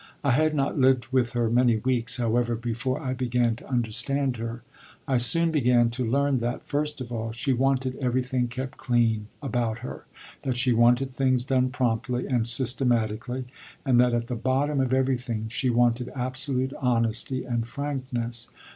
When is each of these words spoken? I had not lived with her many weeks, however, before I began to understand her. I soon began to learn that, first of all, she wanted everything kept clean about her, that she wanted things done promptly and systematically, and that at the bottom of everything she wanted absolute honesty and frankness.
I 0.23 0.31
had 0.31 0.55
not 0.55 0.79
lived 0.79 1.09
with 1.09 1.33
her 1.33 1.47
many 1.47 1.77
weeks, 1.77 2.17
however, 2.17 2.55
before 2.55 2.99
I 2.99 3.13
began 3.13 3.55
to 3.57 3.69
understand 3.69 4.37
her. 4.37 4.63
I 5.07 5.17
soon 5.17 5.51
began 5.51 5.91
to 5.91 6.03
learn 6.03 6.39
that, 6.39 6.65
first 6.65 7.01
of 7.01 7.11
all, 7.11 7.31
she 7.33 7.53
wanted 7.53 7.95
everything 7.97 8.47
kept 8.47 8.79
clean 8.79 9.27
about 9.43 9.85
her, 9.85 10.05
that 10.41 10.57
she 10.57 10.73
wanted 10.73 11.11
things 11.11 11.43
done 11.43 11.69
promptly 11.69 12.25
and 12.25 12.47
systematically, 12.47 13.45
and 13.85 13.99
that 13.99 14.15
at 14.15 14.25
the 14.25 14.35
bottom 14.35 14.79
of 14.81 14.91
everything 14.91 15.49
she 15.49 15.69
wanted 15.69 16.09
absolute 16.15 16.73
honesty 16.81 17.45
and 17.45 17.67
frankness. 17.67 18.49